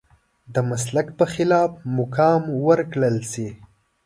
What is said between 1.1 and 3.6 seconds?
په خلاف مقام ورکړل شي.